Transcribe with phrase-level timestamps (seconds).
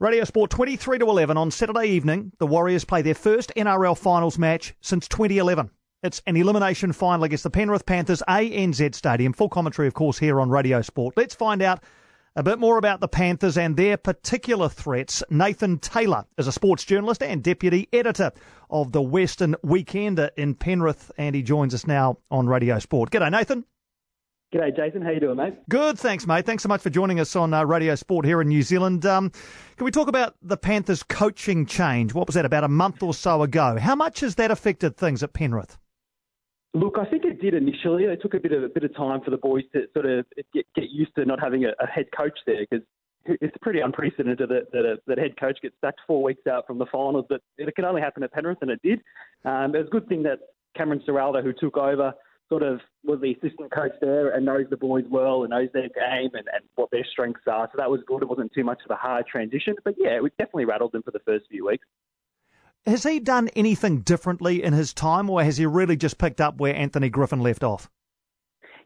[0.00, 2.30] Radio Sport 23 to 11 on Saturday evening.
[2.38, 5.70] The Warriors play their first NRL finals match since 2011.
[6.04, 9.32] It's an elimination final against the Penrith Panthers, ANZ Stadium.
[9.32, 11.14] Full commentary, of course, here on Radio Sport.
[11.16, 11.82] Let's find out
[12.36, 15.24] a bit more about the Panthers and their particular threats.
[15.30, 18.30] Nathan Taylor is a sports journalist and deputy editor
[18.70, 23.10] of the Western Weekender in Penrith, and he joins us now on Radio Sport.
[23.10, 23.64] G'day, Nathan.
[24.52, 25.02] G'day, Jason.
[25.02, 25.54] How are you doing, mate?
[25.68, 26.46] Good, thanks, mate.
[26.46, 29.04] Thanks so much for joining us on uh, Radio Sport here in New Zealand.
[29.04, 29.30] Um,
[29.76, 32.14] can we talk about the Panthers' coaching change?
[32.14, 33.76] What was that about a month or so ago?
[33.78, 35.76] How much has that affected things at Penrith?
[36.72, 38.04] Look, I think it did initially.
[38.04, 40.24] It took a bit of a bit of time for the boys to sort of
[40.54, 42.86] get, get used to not having a, a head coach there because
[43.26, 46.66] it's pretty unprecedented that, that a that a head coach gets sacked four weeks out
[46.66, 47.26] from the finals.
[47.28, 49.00] But it can only happen at Penrith, and it did.
[49.44, 50.38] Um, it was a good thing that
[50.74, 52.14] Cameron Ciraldo, who took over
[52.48, 55.88] sort of was the assistant coach there and knows the boys well and knows their
[55.88, 57.68] game and, and what their strengths are.
[57.70, 58.22] So that was good.
[58.22, 59.74] It wasn't too much of a hard transition.
[59.84, 61.86] But yeah, it definitely rattled them for the first few weeks.
[62.86, 66.58] Has he done anything differently in his time, or has he really just picked up
[66.58, 67.90] where Anthony Griffin left off?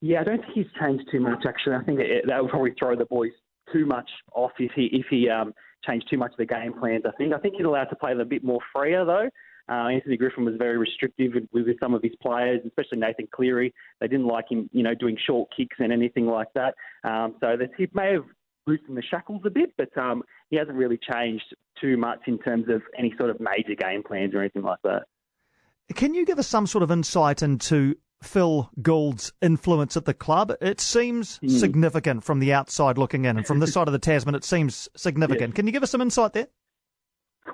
[0.00, 1.44] Yeah, I don't think he's changed too much.
[1.46, 3.32] Actually, I think it, that would probably throw the boys
[3.72, 5.52] too much off if he if he um,
[5.86, 7.02] changed too much of the game plans.
[7.06, 9.28] I think I think he's allowed to play them a bit more freer though.
[9.68, 13.72] Uh, Anthony Griffin was very restrictive with, with, some of his players, especially Nathan Cleary.
[14.00, 16.74] They didn't like him, you know, doing short kicks and anything like that.
[17.04, 18.24] Um, so that he may have
[18.66, 22.66] loosened the shackles a bit, but um, he hasn't really changed too much in terms
[22.68, 25.02] of any sort of major game plans or anything like that.
[25.94, 30.52] Can you give us some sort of insight into Phil Gould's influence at the club?
[30.60, 31.50] It seems mm.
[31.50, 34.88] significant from the outside looking in, and from this side of the Tasman, it seems
[34.96, 35.54] significant.
[35.54, 36.48] Can you give us some insight there?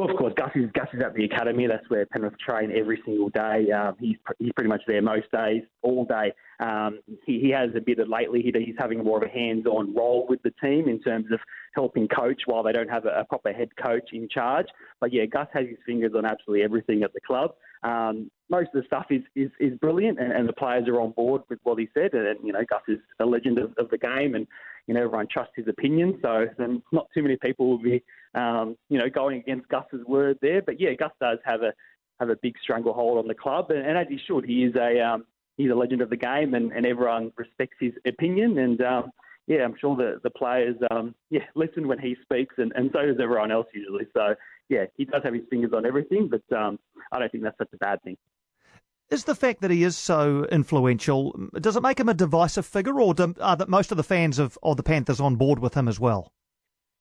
[0.00, 1.66] Well, of course, Gus is Gus is at the academy.
[1.66, 3.70] That's where Penrith train every single day.
[3.70, 6.32] Um, he's he's pretty much there most days, all day.
[6.58, 8.40] Um, he, he has a bit of lately.
[8.40, 11.38] He, he's having more of a hands-on role with the team in terms of
[11.74, 14.68] helping coach while they don't have a, a proper head coach in charge.
[15.00, 17.50] But yeah, Gus has his fingers on absolutely everything at the club.
[17.82, 21.12] Um, most of the stuff is, is, is brilliant, and, and, the players are on
[21.12, 22.12] board with what he said.
[22.12, 24.46] And, you know, Gus is a legend of, of the game, and
[24.90, 26.18] you know everyone trusts his opinion.
[26.20, 28.02] So then, not too many people will be,
[28.34, 30.62] um, you know, going against Gus's word there.
[30.62, 31.72] But yeah, Gus does have a
[32.18, 34.44] have a big stranglehold on the club, and, and as he should.
[34.44, 37.92] He is a um, he's a legend of the game, and, and everyone respects his
[38.04, 38.58] opinion.
[38.58, 39.12] And um,
[39.46, 43.06] yeah, I'm sure the the players um, yeah listen when he speaks, and, and so
[43.06, 44.08] does everyone else usually.
[44.12, 44.34] So
[44.68, 46.80] yeah, he does have his fingers on everything, but um,
[47.12, 48.16] I don't think that's such a bad thing.
[49.10, 53.00] Is the fact that he is so influential, does it make him a divisive figure,
[53.00, 55.88] or do, are most of the fans of, of the Panthers on board with him
[55.88, 56.32] as well?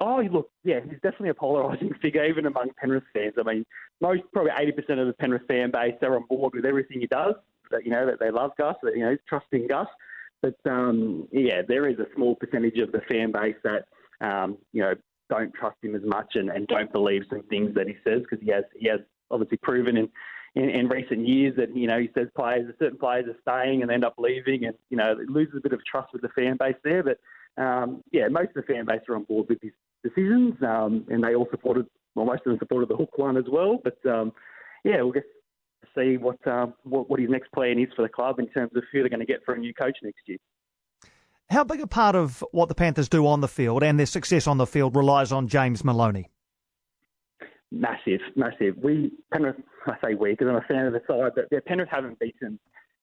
[0.00, 3.34] Oh, look, yeah, he's definitely a polarising figure, even among Penrith fans.
[3.38, 3.66] I mean,
[4.00, 7.34] most, probably 80% of the Penrith fan base are on board with everything he does.
[7.70, 9.86] That you know that they love Gus, that you know he's trusting Gus.
[10.42, 13.84] But um, yeah, there is a small percentage of the fan base that
[14.20, 14.94] um, you know
[15.28, 18.44] don't trust him as much and, and don't believe some things that he says because
[18.44, 18.98] he has he has
[19.30, 20.08] obviously proven in,
[20.54, 23.90] in, in recent years that you know he says players certain players are staying and
[23.90, 26.76] end up leaving and you know loses a bit of trust with the fan base
[26.84, 27.02] there.
[27.02, 27.18] But
[27.62, 29.72] um, yeah, most of the fan base are on board with his
[30.02, 33.44] decisions um, and they all supported well most of them supported the hook one as
[33.50, 33.78] well.
[33.82, 34.32] But um,
[34.84, 35.24] yeah, we'll get
[35.82, 38.72] to see what, um, what what his next plan is for the club in terms
[38.74, 40.38] of who they're going to get for a new coach next year.
[41.50, 44.46] How big a part of what the Panthers do on the field and their success
[44.46, 46.30] on the field relies on James Maloney?
[47.72, 48.76] Massive, massive.
[48.82, 51.88] We Penrith, I say we because I'm a fan of the side, but yeah, Penrith
[51.90, 52.58] haven't beaten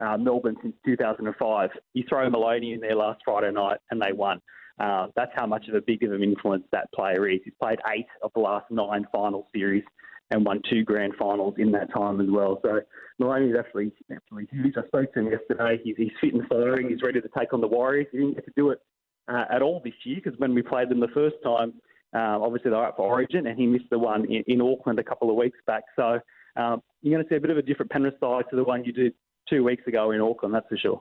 [0.00, 1.70] uh, Melbourne since 2005.
[1.94, 4.40] You throw Maloney in there last Friday night and they won.
[4.78, 7.40] Uh, that's how much of a big of an influence that player is.
[7.44, 9.84] He's played eight of the last nine final series
[10.30, 12.58] and won two grand finals in that time as well.
[12.62, 12.80] So
[13.18, 14.74] Maloney's actually absolutely huge.
[14.76, 15.80] I spoke to him yesterday.
[15.82, 16.88] He's, he's fit and firing.
[16.88, 18.06] He's ready to take on the Warriors.
[18.10, 18.80] He didn't get to do it
[19.28, 21.74] uh, at all this year because when we played them the first time,
[22.14, 25.04] uh, obviously they're up for Origin, and he missed the one in, in Auckland a
[25.04, 25.84] couple of weeks back.
[25.96, 26.20] So
[26.56, 28.84] um, you're going to see a bit of a different Penrith side to the one
[28.84, 29.14] you did
[29.48, 31.00] two weeks ago in Auckland, that's for sure.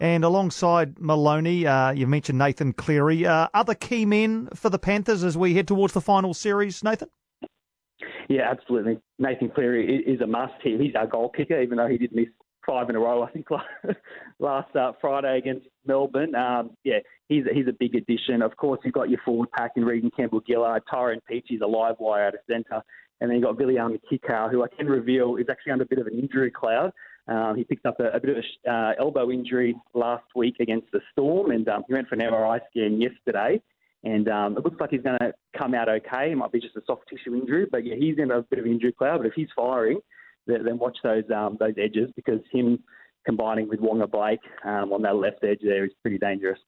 [0.00, 3.24] And alongside Maloney, uh, you mentioned Nathan Cleary.
[3.24, 7.08] Uh, other key men for the Panthers as we head towards the final series, Nathan?
[8.28, 8.98] Yeah, absolutely.
[9.18, 10.54] Nathan Cleary is a must.
[10.62, 12.26] He, he's our goal kicker, even though he did miss
[12.66, 13.46] five in a row, I think,
[14.38, 16.34] last uh, Friday against Melbourne.
[16.34, 16.98] Um, yeah,
[17.28, 18.42] he's he's a big addition.
[18.42, 21.96] Of course, you've got your forward pack in Reagan Campbell Gillard, Tyrone Peachey's a live
[21.98, 22.82] wire out of centre.
[23.20, 26.00] And then you've got Viliame Kikau, who I can reveal is actually under a bit
[26.00, 26.92] of an injury cloud.
[27.28, 30.90] Um, he picked up a, a bit of an uh, elbow injury last week against
[30.90, 33.62] the Storm, and um, he went for an MRI scan yesterday.
[34.04, 36.32] And um, it looks like he's going to come out okay.
[36.32, 38.64] It might be just a soft tissue injury, but yeah, he's in a bit of
[38.64, 39.18] an injury cloud.
[39.18, 40.00] But if he's firing,
[40.46, 42.78] then watch those um, those edges because him
[43.24, 46.58] combining with Waqa Blake um, on that left edge there is pretty dangerous.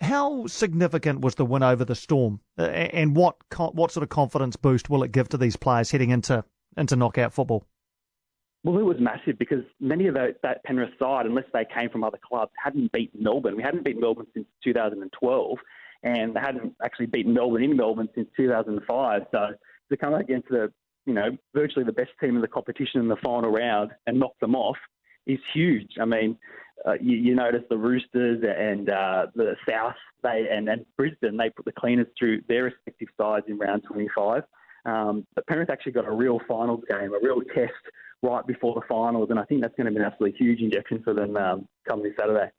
[0.00, 3.36] how significant was the win over the Storm, uh, and what
[3.72, 6.44] what sort of confidence boost will it give to these players heading into
[6.76, 7.66] into knockout football?
[8.64, 12.02] Well, it was massive because many of the, that Penrith side, unless they came from
[12.02, 13.56] other clubs, hadn't beaten Melbourne.
[13.56, 15.58] We hadn't beaten Melbourne since 2012,
[16.02, 19.22] and they hadn't actually beaten Melbourne in Melbourne since 2005.
[19.30, 19.48] So
[19.90, 20.72] to come against the,
[21.06, 24.38] you know, virtually the best team in the competition in the final round and knock
[24.40, 24.76] them off
[25.26, 25.92] is huge.
[26.00, 26.36] I mean,
[26.86, 31.50] uh, you, you, notice the Roosters and uh, the South, they and, and Brisbane, they
[31.50, 34.42] put the cleaners through their respective sides in round 25.
[34.84, 37.72] Um, but Penrith actually got a real finals game, a real test
[38.22, 41.02] right before the finals, and I think that's going to be an absolutely huge injection
[41.02, 42.50] for them um, come this Saturday.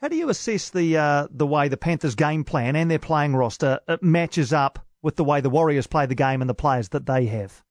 [0.00, 3.36] How do you assess the uh, the way the Panthers' game plan and their playing
[3.36, 6.88] roster uh, matches up with the way the Warriors play the game and the players
[6.90, 7.62] that they have?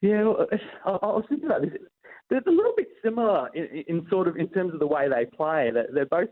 [0.00, 0.46] Yeah, well,
[0.84, 1.72] I, was thinking about this.
[2.28, 5.26] They're a little bit similar in, in sort of in terms of the way they
[5.26, 5.70] play.
[5.72, 6.28] They're, they're both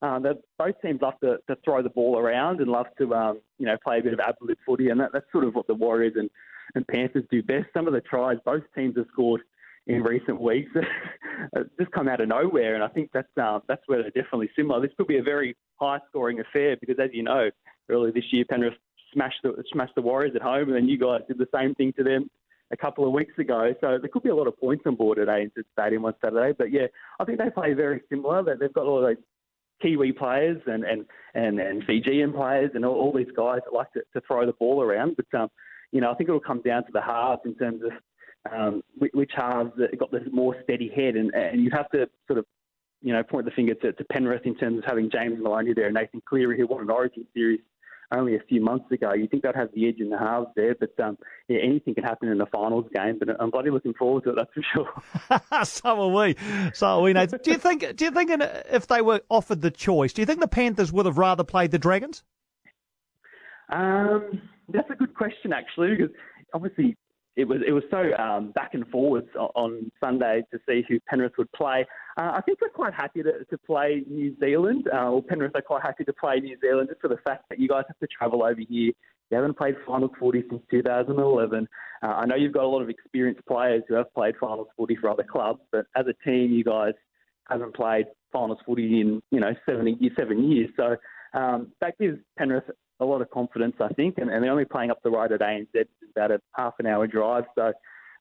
[0.00, 0.24] um,
[0.58, 3.76] both teams love to, to throw the ball around and love to um, you know
[3.82, 6.30] play a bit of absolute footy, and that, that's sort of what the Warriors and
[6.74, 7.66] and Panthers do best.
[7.74, 9.40] Some of the tries both teams have scored
[9.86, 10.70] in recent weeks
[11.78, 14.80] just come out of nowhere, and I think that's um, that's where they're definitely similar.
[14.80, 17.50] This could be a very high-scoring affair because, as you know,
[17.88, 18.74] earlier this year Penrith
[19.18, 21.92] smashed the smashed the Warriors at home, and then you guys did the same thing
[21.94, 22.30] to them
[22.70, 23.74] a couple of weeks ago.
[23.80, 26.54] So there could be a lot of points on board at ANZ Stadium on Saturday.
[26.56, 26.86] But yeah,
[27.18, 28.42] I think they play very similar.
[28.56, 29.16] They've got all those
[29.82, 31.04] Kiwi players and and
[31.34, 34.52] and, and Fijian players and all, all these guys that like to, to throw the
[34.52, 35.16] ball around.
[35.16, 35.48] But um,
[35.92, 37.92] you know, I think it'll come down to the halves in terms of
[38.52, 38.82] um,
[39.12, 42.46] which halves got the more steady head, and, and you have to sort of
[43.02, 45.86] you know point the finger to, to Penrith in terms of having James Maloney there,
[45.86, 47.60] and Nathan Cleary who won an Origin series
[48.12, 49.12] only a few months ago.
[49.12, 51.18] You think they'd have the edge in the halves there, but um,
[51.48, 53.18] yeah, anything can happen in the finals game.
[53.18, 55.64] But I'm bloody looking forward to it, that's for sure.
[55.64, 56.36] so are we.
[56.74, 57.12] So are we.
[57.12, 57.30] Nate.
[57.42, 57.96] Do you think?
[57.96, 58.30] Do you think
[58.70, 61.70] if they were offered the choice, do you think the Panthers would have rather played
[61.70, 62.22] the Dragons?
[63.70, 66.14] Um, that's a good question, actually, because
[66.54, 66.96] obviously
[67.38, 71.34] it was it was so um, back and forwards on Sunday to see who Penrith
[71.38, 71.86] would play.
[72.16, 75.62] Uh, I think we're quite happy to, to play New Zealand, uh, or Penrith are
[75.62, 78.08] quite happy to play New Zealand just for the fact that you guys have to
[78.08, 78.92] travel over here.
[79.30, 81.68] You haven't played finals footy since 2011.
[82.02, 84.96] Uh, I know you've got a lot of experienced players who have played finals footy
[84.96, 86.94] for other clubs, but as a team, you guys
[87.48, 90.70] haven't played finals footy in you know seven seven years.
[90.76, 90.96] So
[91.34, 92.68] um, that gives Penrith
[93.00, 95.40] a lot of confidence, I think, and, and they're only playing up the road at
[95.40, 95.66] ANZ.
[96.16, 97.72] About a half an hour drive, so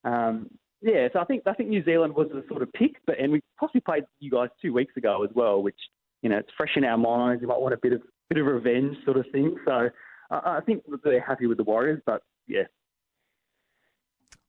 [0.04, 0.50] um,
[0.82, 1.08] yeah.
[1.14, 3.42] So I think I think New Zealand was the sort of pick, but and we
[3.60, 5.80] possibly played you guys two weeks ago as well, which
[6.22, 7.42] you know it's fresh in our minds.
[7.42, 9.56] You might want a bit of bit of revenge sort of thing.
[9.66, 9.90] So
[10.30, 12.64] I, I think they're happy with the Warriors, but yeah,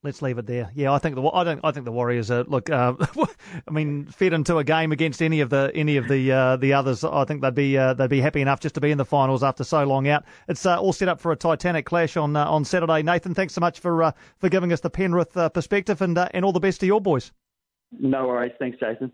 [0.04, 0.70] Let's leave it there.
[0.76, 2.70] Yeah, I think the I don't I think the Warriors are look.
[2.70, 2.94] Uh,
[3.68, 6.72] I mean, fed into a game against any of the any of the uh, the
[6.72, 7.02] others.
[7.02, 9.42] I think they'd be uh, they'd be happy enough just to be in the finals
[9.42, 10.24] after so long out.
[10.46, 13.02] It's uh, all set up for a Titanic clash on uh, on Saturday.
[13.02, 16.52] Nathan, thanks so much for uh, for giving us the Penrith perspective and and all
[16.52, 17.32] the best to your boys.
[17.90, 18.52] No worries.
[18.60, 19.10] Thanks, Jason.